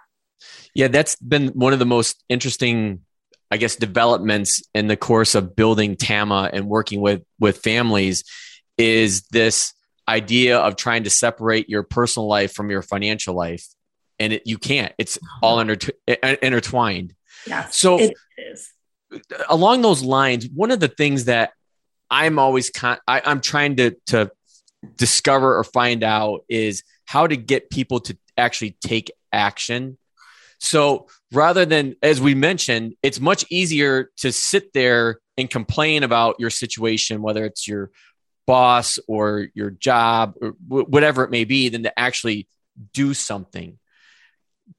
[0.75, 3.01] Yeah that's been one of the most interesting
[3.51, 8.25] i guess developments in the course of building tama and working with with families
[8.79, 9.75] is this
[10.11, 13.67] idea of trying to separate your personal life from your financial life
[14.19, 14.93] and it, you can't.
[14.99, 15.47] It's uh-huh.
[15.47, 15.93] all inter-
[16.43, 17.15] intertwined.
[17.47, 17.99] Yeah so
[19.49, 21.53] along those lines one of the things that
[22.11, 24.31] i'm always con- I, i'm trying to to
[24.97, 29.99] discover or find out is how to get people to actually take action.
[30.59, 36.37] So rather than as we mentioned it's much easier to sit there and complain about
[36.39, 37.91] your situation whether it's your
[38.51, 42.49] boss or your job or whatever it may be than to actually
[42.93, 43.79] do something.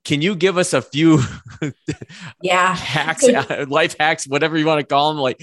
[0.03, 1.21] Can you give us a few
[2.41, 2.75] yeah.
[2.75, 3.23] hacks
[3.69, 5.39] life hacks whatever you want to call them like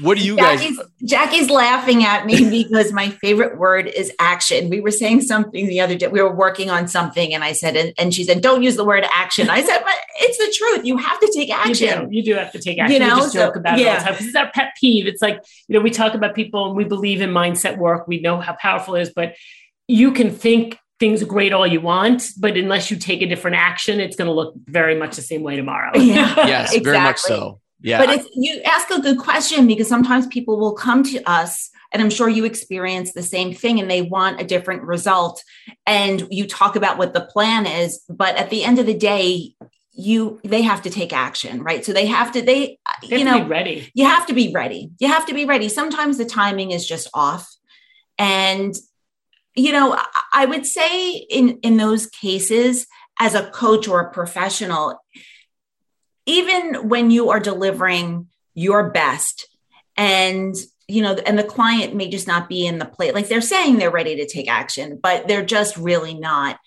[0.00, 0.86] what do you Jackie's, guys?
[1.04, 4.70] Jackie's laughing at me because my favorite word is action.
[4.70, 6.08] We were saying something the other day.
[6.08, 8.84] We were working on something, and I said, and, and she said, "Don't use the
[8.84, 10.84] word action." I said, "But it's the truth.
[10.84, 13.00] You have to take You action." do, you do have to take action.
[13.00, 14.74] You know, we just so- joke about it all the time because it's our pet
[14.80, 15.06] peeve.
[15.06, 18.08] It's like, you know, we talk about people and we believe in mindset work.
[18.08, 19.34] We know how powerful it is, but
[19.88, 23.56] you can think things are great all you want, but unless you take a different
[23.56, 25.90] action, it's going to look very much the same way tomorrow.
[25.96, 26.46] Yeah.
[26.46, 27.60] Yes, very much so.
[27.84, 27.98] Yeah.
[27.98, 32.00] But it's, you ask a good question because sometimes people will come to us, and
[32.02, 35.44] I'm sure you experience the same thing, and they want a different result.
[35.86, 39.54] And you talk about what the plan is, but at the end of the day,
[39.92, 41.84] you they have to take action, right?
[41.84, 43.90] So they have to they They you know be ready.
[43.94, 44.90] you have to be ready.
[44.98, 45.68] You have to be ready.
[45.68, 47.46] Sometimes the timing is just off.
[48.18, 48.74] And
[49.54, 52.86] you know, I- I would say in in those cases
[53.20, 54.98] as a coach or a professional
[56.26, 59.48] even when you are delivering your best
[59.96, 60.54] and
[60.88, 63.76] you know and the client may just not be in the plate like they're saying
[63.76, 66.58] they're ready to take action but they're just really not.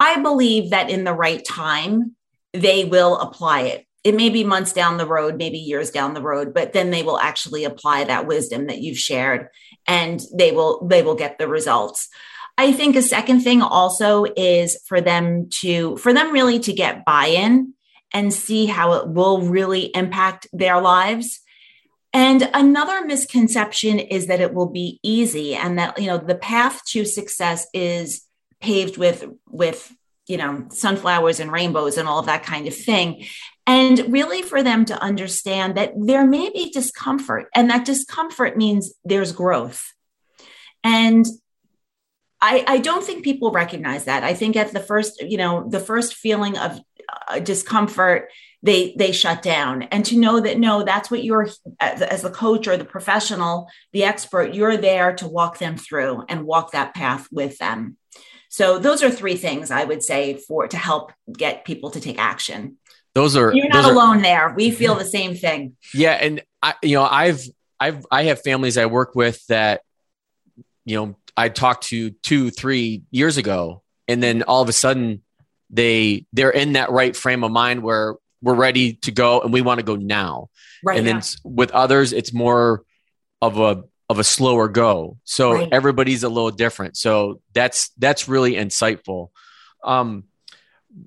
[0.00, 2.16] I believe that in the right time
[2.52, 3.86] they will apply it.
[4.02, 7.02] It may be months down the road maybe years down the road but then they
[7.02, 9.48] will actually apply that wisdom that you've shared
[9.86, 12.08] and they will they will get the results.
[12.56, 17.04] I think a second thing also is for them to for them really to get
[17.04, 17.74] buy-in
[18.12, 21.40] and see how it will really impact their lives.
[22.12, 26.84] And another misconception is that it will be easy and that you know the path
[26.90, 28.24] to success is
[28.60, 29.92] paved with with
[30.28, 33.24] you know sunflowers and rainbows and all of that kind of thing.
[33.66, 38.92] And really for them to understand that there may be discomfort and that discomfort means
[39.04, 39.92] there's growth.
[40.84, 41.26] And
[42.42, 44.22] I, I don't think people recognize that.
[44.22, 46.78] I think at the first, you know, the first feeling of
[47.28, 48.30] Uh, discomfort,
[48.62, 49.82] they they shut down.
[49.84, 51.48] And to know that no, that's what you're
[51.80, 56.24] as, as the coach or the professional, the expert, you're there to walk them through
[56.28, 57.96] and walk that path with them.
[58.48, 62.20] So those are three things I would say for to help get people to take
[62.20, 62.76] action.
[63.14, 64.54] those are You're not are- alone there.
[64.56, 64.98] We feel mm-hmm.
[65.00, 65.76] the same thing.
[65.92, 67.42] Yeah, and I, you know, I've,
[67.80, 69.80] I've, I have families I work with that,
[70.84, 75.23] you know, I talked to two, three years ago, and then all of a sudden,
[75.70, 79.62] they they're in that right frame of mind where we're ready to go and we
[79.62, 80.48] want to go now.
[80.82, 80.98] Right.
[80.98, 82.82] and then with others, it's more
[83.40, 85.16] of a of a slower go.
[85.24, 85.68] So Right.
[85.72, 86.96] everybody's a little different.
[86.96, 89.30] So that's that's really insightful.
[89.82, 90.24] Um,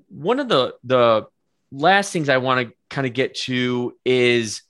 [0.10, 1.28] one of the the
[1.72, 4.62] last things I want to kind of get to is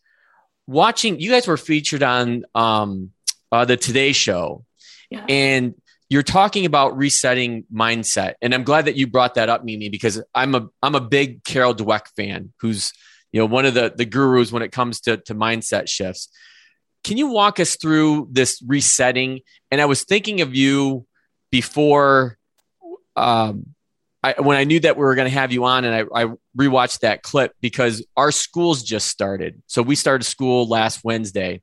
[0.68, 1.20] watching.
[1.20, 3.12] You guys were featured on um,
[3.52, 4.66] uh, the Today Show,
[5.10, 5.26] Yeah.
[5.30, 5.76] and
[6.10, 8.36] you're talking about resetting mindset.
[8.42, 11.44] And I'm glad that you brought that up, Mimi, because I'm a I'm a big
[11.44, 12.94] Carol Dweck fan, who's
[13.32, 16.30] you know one of the the gurus when it comes to to mindset shifts.
[17.04, 19.42] Can you walk us through this resetting?
[19.72, 21.06] And I was thinking of you
[21.52, 22.38] before
[23.16, 23.76] um,
[24.24, 26.34] I, when I knew that we were going to have you on, and I, I
[26.58, 29.62] rewatched that clip because our schools just started.
[29.68, 31.62] So we started school last Wednesday,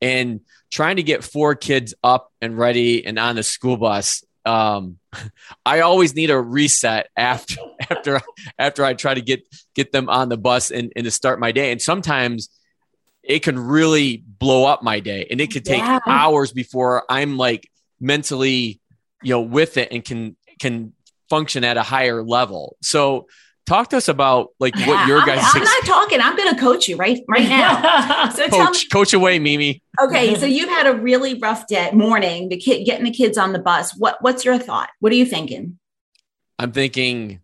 [0.00, 4.24] and trying to get four kids up and ready and on the school bus.
[4.44, 4.98] Um,
[5.66, 7.56] I always need a reset after
[7.90, 8.20] after
[8.58, 9.42] after I try to get
[9.74, 11.72] get them on the bus and, and to start my day.
[11.72, 12.48] And sometimes
[13.22, 15.98] it can really blow up my day, and it could take Yeah.
[16.06, 17.68] hours before I'm like
[18.00, 18.80] mentally,
[19.22, 20.92] you know, with it and can can
[21.28, 22.76] function at a higher level.
[22.82, 23.26] So
[23.66, 26.20] talk to us about like what your I'm, guys I'm not talking.
[26.20, 28.30] I'm going to coach you right right now.
[28.30, 29.82] So tell me, coach coach away, Mimi.
[30.00, 30.34] okay.
[30.36, 32.48] So you've had a really rough day morning.
[32.48, 33.94] The kid getting the kids on the bus.
[33.96, 34.90] What what's your thought?
[35.00, 35.78] What are you thinking?
[36.58, 37.40] I'm thinking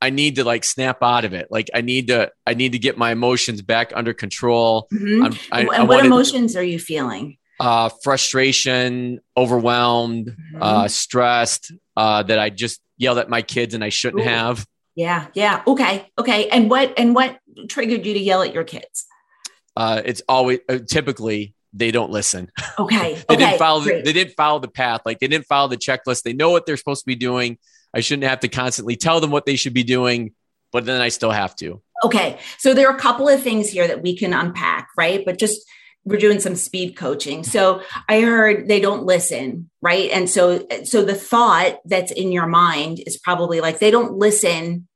[0.00, 1.48] I need to like snap out of it.
[1.50, 4.86] Like I need to I need to get my emotions back under control.
[4.92, 5.24] Mhm.
[5.24, 7.36] I'm, I, and I what wanted, emotions are you feeling?
[7.60, 10.62] uh, frustration, overwhelmed, Mhm.
[10.62, 11.72] uh, stressed.
[11.96, 14.28] Uh, that I just yelled at my kids and I shouldn't Ooh.
[14.28, 14.64] have.
[14.98, 15.62] Yeah, yeah.
[15.64, 16.48] Okay, okay.
[16.48, 19.06] And what and what triggered you to yell at your kids?
[19.76, 22.50] Uh, it's always uh, typically they don't listen.
[22.80, 23.36] Okay, They okay.
[23.36, 23.80] didn't follow.
[23.82, 25.02] The, they didn't follow the path.
[25.06, 26.24] Like they didn't follow the checklist.
[26.24, 27.58] They know what they're supposed to be doing.
[27.94, 30.34] I shouldn't have to constantly tell them what they should be doing,
[30.72, 31.80] but then I still have to.
[32.04, 32.36] Okay.
[32.58, 35.24] So there are a couple of things here that we can unpack, right?
[35.24, 35.60] But just
[36.08, 37.44] we're doing some speed coaching.
[37.44, 40.10] So I heard they don't listen, right?
[40.10, 44.88] And so so the thought that's in your mind is probably like they don't listen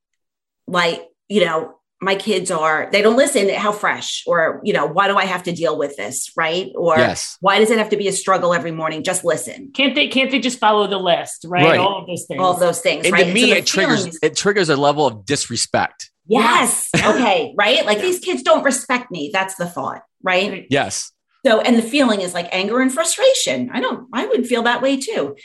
[0.67, 5.07] like, you know, my kids are they don't listen how fresh or, you know, why
[5.07, 6.69] do I have to deal with this, right?
[6.75, 7.37] Or yes.
[7.39, 9.03] why does it have to be a struggle every morning?
[9.03, 9.71] Just listen.
[9.73, 11.63] can't they can't they just follow the list, right?
[11.63, 11.79] Right.
[11.79, 12.41] All of those things.
[12.41, 13.27] All of those things, And right?
[13.27, 16.11] to me, so the it triggers feelings- it triggers a level of disrespect.
[16.27, 16.89] Yes.
[17.05, 17.53] Okay.
[17.57, 17.85] Right.
[17.85, 19.29] Like these kids don't respect me.
[19.33, 20.03] That's the thought.
[20.21, 20.65] Right.
[20.69, 21.11] Yes.
[21.45, 23.69] So, and the feeling is like anger and frustration.
[23.73, 25.35] I don't, I would feel that way too.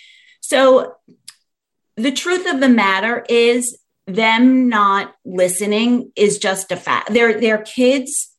[0.41, 0.95] So,
[1.97, 3.76] the truth of the matter is
[4.07, 7.12] them not listening is just a fact.
[7.12, 8.31] They're, they're kids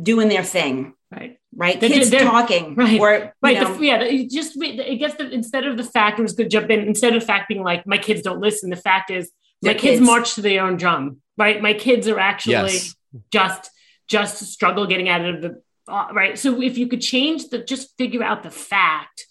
[0.00, 0.92] doing their thing.
[1.10, 1.38] Right.
[1.56, 1.80] Right.
[1.80, 2.74] They're- kids they're- talking.
[2.76, 3.58] right, Or, Right.
[3.58, 4.02] the- yeah.
[4.02, 6.80] It just it gets the, instead of the fact, it was good jump in.
[6.80, 9.30] Instead of fact being like, my kids don't listen, the fact is
[9.62, 10.00] my kids, kids.
[10.06, 11.18] march to their own drum.
[11.36, 11.60] Right.
[11.62, 12.94] My kids are actually Yes.
[13.30, 13.70] just
[14.08, 16.38] just struggle getting out of the uh, right.
[16.38, 19.26] So if you could change the just figure out the fact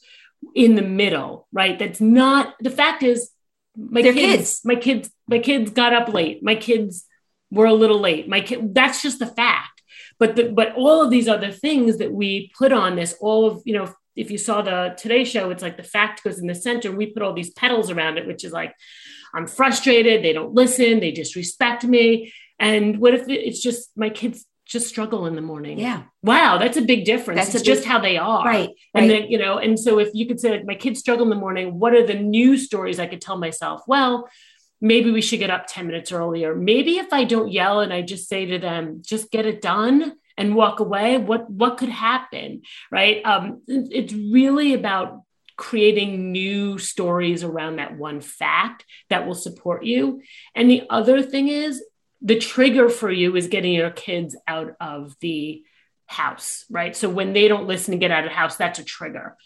[0.56, 1.78] in the middle, right?
[1.78, 3.32] That's not the fact is
[3.76, 4.62] my kids, kids.
[4.66, 6.44] my kids, my kids got up late.
[6.44, 7.06] My kids
[7.52, 8.28] were a little late.
[8.28, 9.82] My kid that's just the fact.
[10.20, 13.62] But the, but all of these other things that we put on this, all of
[13.66, 16.56] you know, if you saw the Today Show, it's like the fact goes in the
[16.56, 16.92] center.
[16.92, 18.74] We put all these petals around it, which is like,
[19.34, 20.24] I'm frustrated.
[20.24, 21.00] They don't listen.
[21.00, 22.34] They disrespect me.
[22.60, 25.80] And what if it's just my kids just struggle in the morning?
[25.80, 26.04] yeah.
[26.24, 27.40] Wow, that's a big difference.
[27.40, 28.46] That's it's big- just how they are.
[28.46, 28.70] Right.
[28.94, 29.22] And right.
[29.22, 31.36] then, you know, and so if you could say, like, my kids struggle in the
[31.36, 33.82] morning, what are the new stories I could tell myself?
[33.88, 34.30] Well,
[34.80, 36.56] maybe we should get up 10 minutes earlier.
[36.56, 40.14] Maybe if I don't yell and I just say to them, just get it done
[40.38, 42.64] and walk away, what what could happen?
[42.92, 43.24] Right.
[43.26, 45.22] Um, it's really about
[45.62, 50.20] creating new stories around that one fact that will support you.
[50.56, 51.84] And the other thing is
[52.20, 55.62] the trigger for you is getting your kids out of the
[56.08, 56.96] house, right?
[56.96, 59.38] So when they don't listen and get out of the house, that's a trigger.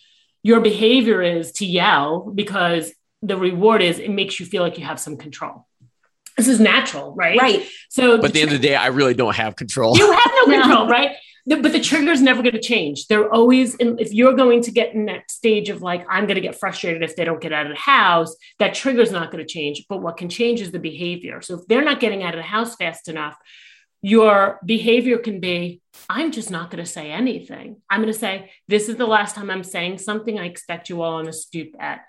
[0.42, 4.86] Your behavior is to yell because the reward is it makes you feel like you
[4.86, 5.68] have some control.
[6.38, 7.38] This is natural, right?
[7.38, 7.68] right.
[7.90, 9.98] So But at the end of the day, I really don't have control.
[9.98, 10.62] you have no No.
[10.62, 11.12] control, right?
[11.48, 13.06] But the trigger is never going to change.
[13.06, 16.36] They're always, in, if you're going to get in that stage of like, I'm going
[16.36, 19.32] to get frustrated if they don't get out of the house, that trigger is not
[19.32, 19.86] going to change.
[19.88, 21.42] But what can change is the behavior.
[21.42, 23.38] So if they're not getting out of the house fast enough,
[24.02, 27.82] your behavior can be, I'm just not going to say anything.
[27.90, 30.40] I'm going to say, this is the last time I'm saying something.
[30.40, 32.02] I expect you all on a stoop at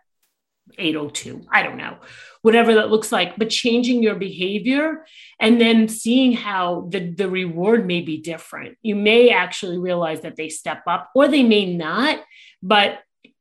[0.79, 1.97] 802 i don't know
[2.43, 5.05] whatever that looks like but changing your behavior
[5.41, 8.79] and then seeing how the, the reward may be different.
[8.83, 12.21] You may actually realize that they step up or they may not
[12.62, 13.01] but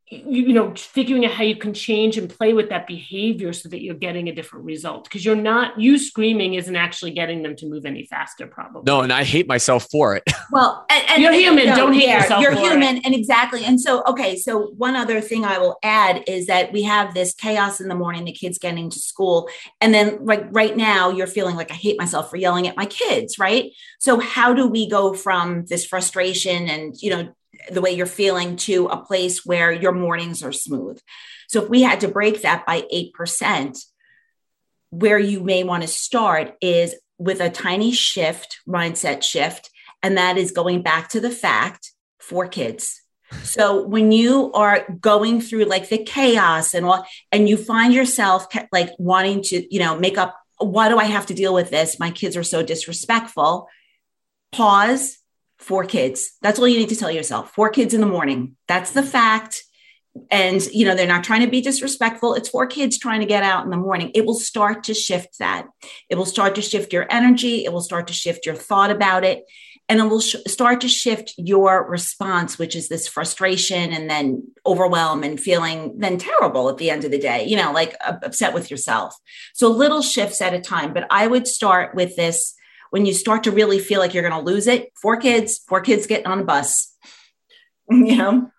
[0.09, 3.67] you, you know figuring out how you can change and play with that behavior so
[3.69, 7.55] that you're getting a different result because you're not you screaming isn't actually getting them
[7.55, 10.23] to move any faster probably No, and I hate myself for it.
[10.51, 11.65] Well, and, and- You're human.
[11.75, 13.65] Don't hate yourself You're for human, and exactly.
[13.65, 14.35] And so, okay.
[14.35, 17.95] So, one other thing I will add is that we have this chaos in the
[17.95, 18.25] morning.
[18.25, 19.49] The kids getting to school,
[19.81, 22.85] and then like right now, you're feeling like I hate myself for yelling at my
[22.85, 23.71] kids, right?
[23.99, 27.33] So, how do we go from this frustration and you know
[27.71, 30.99] the way you're feeling to a place where your mornings are smooth?
[31.47, 33.77] So, if we had to break that by eight percent,
[34.89, 39.69] where you may want to start is with a tiny shift, mindset shift
[40.05, 43.01] and that is going back to the fact for kids.
[43.41, 48.45] So when you are going through like the chaos and all, and you find yourself
[48.71, 51.99] like wanting to, you know, make up, why do I have to deal with this?
[51.99, 53.67] My kids are so disrespectful.
[54.51, 55.17] Pause
[55.57, 56.31] for kids.
[56.41, 57.51] That's all you need to tell yourself.
[57.51, 58.55] Four kids in the morning.
[58.67, 59.63] That's the fact.
[60.31, 62.35] And, you know, they're not trying to be disrespectful.
[62.35, 64.11] It's four kids trying to get out in the morning.
[64.15, 65.67] It will start to shift that.
[66.09, 67.65] It will start to shift your energy.
[67.65, 69.43] It will start to shift your thought about it
[69.87, 74.43] and it will sh- start to shift your response which is this frustration and then
[74.65, 78.23] overwhelm and feeling then terrible at the end of the day you know like up-
[78.23, 79.15] upset with yourself
[79.53, 82.54] so little shifts at a time but i would start with this
[82.95, 85.81] when you start to really feel like you're going to lose it four kids four
[85.81, 86.95] kids getting on a bus
[87.89, 88.49] you know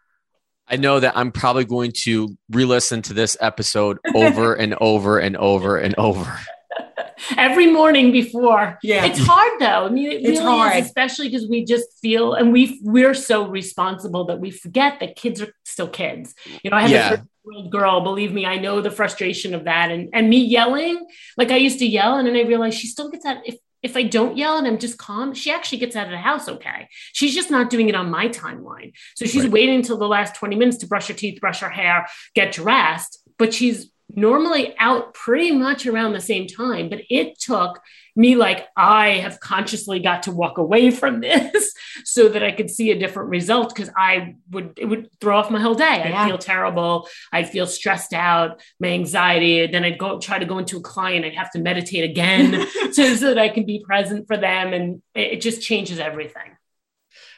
[0.69, 5.37] I know that I'm probably going to re-listen to this episode over and over and
[5.37, 6.41] over and over.
[7.37, 8.77] every morning before.
[8.83, 9.05] Yeah.
[9.07, 9.87] It's hard though.
[9.87, 10.77] I mean, it It's really hard.
[10.77, 15.15] is, especially because we just feel and we we're so responsible that we forget that
[15.15, 16.35] kids are still kids.
[16.65, 17.13] You know, I have Yeah.
[17.13, 18.01] a 13-year-old girl.
[18.01, 19.93] Believe me, I know the frustration of that.
[19.93, 21.07] And and me yelling,
[21.37, 23.43] like I used to yell, and then I realized she still gets that.
[23.47, 23.57] If
[23.87, 26.49] if I don't yell and I'm just calm, she actually gets out of the house
[26.49, 26.89] okay.
[27.13, 28.93] She's just not doing it on my timeline.
[29.15, 29.53] So she's Right.
[29.53, 33.23] waiting until the last 20 minutes to brush her teeth, brush her hair, get dressed,
[33.39, 36.89] but she's normally out pretty much around the same time.
[36.89, 37.81] But it took
[38.15, 41.73] me like I have consciously got to walk away from this
[42.05, 45.51] so that I could see a different result because I would it would throw off
[45.51, 45.85] my whole day.
[46.03, 47.09] I'd feel terrible.
[47.33, 49.67] I'd feel stressed out, my anxiety.
[49.67, 51.25] Then I'd go try to go into a client.
[51.25, 54.73] I'd have to meditate again so, so that I can be present for them.
[54.73, 56.57] And it, it just changes everything.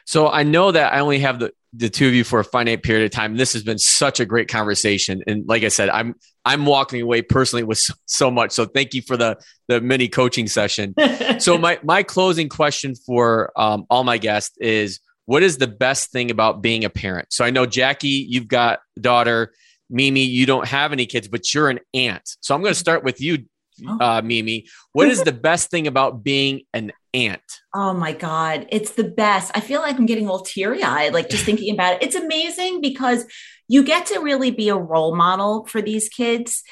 [0.08, 2.82] So I know that I only have the, the two of you for a finite
[2.82, 3.36] period of time.
[3.36, 5.22] This has been such a great conversation.
[5.26, 6.14] And like I said, I'm
[6.48, 8.52] I'm walking away personally with so, so much.
[8.52, 9.36] So thank you for the
[9.68, 10.94] the mini coaching session.
[11.40, 16.10] So my my closing question for um, all my guests is what is the best
[16.10, 17.32] thing about being a parent?
[17.32, 19.52] So I know Jackie, you've got a daughter.
[19.90, 22.28] Mimi, you don't have any kids, but you're an aunt.
[22.40, 23.44] So I'm going to start with you,
[23.86, 23.98] oh.
[24.00, 24.66] uh, Mimi.
[24.92, 27.42] What is the best thing about being an aunt?
[27.74, 29.52] Oh my God, it's the best.
[29.54, 32.02] I feel like I'm getting all teary eyed, like just thinking about it.
[32.02, 33.24] It's amazing because
[33.68, 36.62] you get to really be a role model for these kids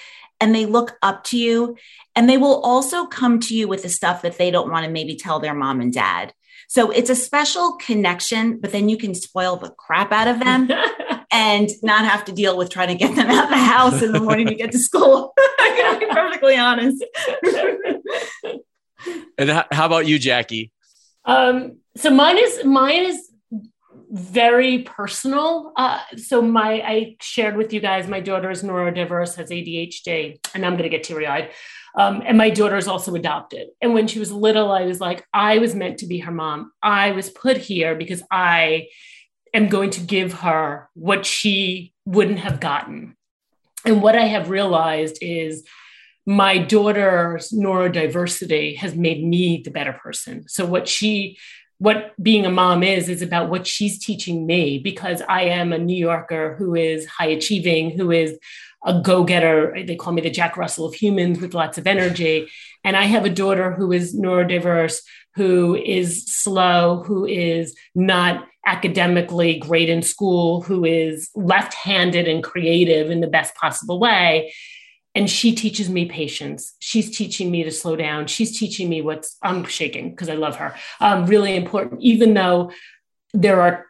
[0.41, 1.77] and they look up to you
[2.15, 4.91] and they will also come to you with the stuff that they don't want to
[4.91, 6.33] maybe tell their mom and dad.
[6.69, 10.69] So it's a special connection, but then you can spoil the crap out of them
[11.31, 14.13] and not have to deal with trying to get them out of the house in
[14.13, 15.33] the morning to get to school.
[15.39, 17.05] I can be perfectly honest.
[19.39, 20.73] and how about you, Jackie?
[21.25, 23.31] Um, so mine is mine is
[24.11, 25.73] very personal.
[25.77, 30.65] Uh, so my I shared with you guys my daughter is neurodiverse, has ADHD, and
[30.65, 31.51] I'm going to get teary eyed.
[31.97, 33.69] Um, and my daughter is also adopted.
[33.81, 36.73] And when she was little, I was like, I was meant to be her mom.
[36.83, 38.89] I was put here because I
[39.55, 43.17] am going to give her what she wouldn't have gotten.
[43.87, 45.65] And what I have realized is
[46.27, 50.49] my daughter's neurodiversity has made me the better person.
[50.49, 51.39] So what she
[51.79, 55.79] what being a mom is is about what she's teaching me because I am a
[55.79, 58.39] New Yorker who is high achieving, who is
[58.85, 59.77] a go-getter.
[59.87, 62.49] They call me the Jack Russell of humans with lots of energy.
[62.85, 65.01] And I have a daughter who is neurodiverse,
[65.35, 73.11] who is slow, who is not academically great in school, who is left-handed and creative
[73.11, 74.53] in the best possible way
[75.17, 76.75] and she teaches me patience.
[76.79, 78.27] She's teaching me to slow down.
[78.27, 80.77] She's teaching me what's i'm shaking because i love her.
[81.01, 82.71] Um, really important even though
[83.33, 83.87] there are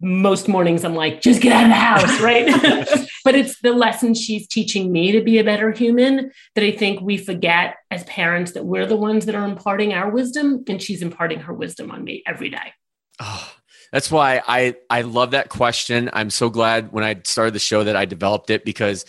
[0.00, 3.08] most mornings i'm like just get out of the house right?
[3.24, 7.00] But it's the lessons she's teaching me to be a better human that i think
[7.00, 11.02] we forget as parents that we're the ones that are imparting our wisdom and she's
[11.02, 12.72] imparting her wisdom on me every day.
[13.20, 13.52] Oh
[13.92, 16.10] that's why i i love that question.
[16.12, 19.04] I'm so glad when i started the show that i developed it because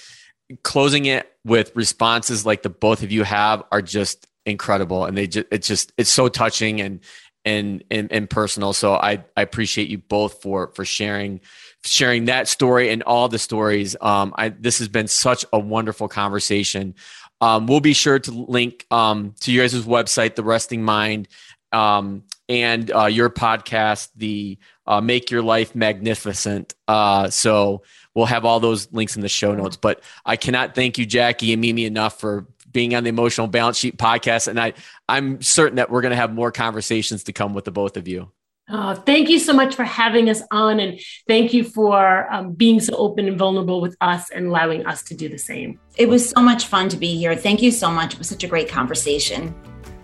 [0.64, 5.06] closing it with responses like the both of you have are just incredible.
[5.06, 7.02] And they just it's just it's so touching and
[7.46, 8.74] and and, and personal.
[8.74, 11.42] So i i appreciate you both for for sharing
[11.84, 13.96] sharing that story and all the stories.
[14.00, 16.96] Um i this has been such a wonderful conversation.
[17.42, 21.28] Um we'll be sure to link um to your guys' website the resting mind
[21.74, 26.74] um and uh, your podcast the uh, make your life magnificent.
[26.88, 27.84] Uh so
[28.18, 29.78] we'll have all those links in the show notes.
[29.78, 33.78] But I cannot thank you, Jackie and Mimi, enough for being on the Emotional Balance
[33.78, 34.48] Sheet podcast.
[34.48, 34.74] And I,
[35.08, 38.08] I'm certain that we're going to have more conversations to come with the both of
[38.08, 38.32] you.
[38.70, 40.80] Oh, thank you so much for having us on.
[40.80, 45.04] And thank you for um, being so open and vulnerable with us and allowing us
[45.04, 45.80] to do the same.
[45.96, 47.36] It was so much fun to be here.
[47.36, 48.14] Thank you so much.
[48.14, 49.54] It was such a great conversation.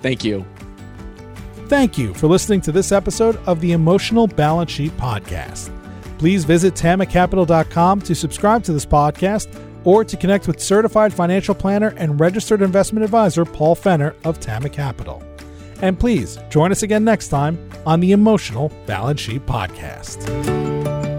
[0.02, 0.46] Thank you.
[1.66, 5.72] Thank you for listening to this episode of the Emotional Balance Sheet Podcast.
[6.18, 9.48] Please visit tamacapital.com to subscribe to this podcast
[9.84, 14.70] or to connect with certified financial planner and registered investment advisor Paul Fenner of Tama
[14.70, 15.22] Capital.
[15.82, 21.13] And please join us again next time on the Emotional Balance Sheet Podcast.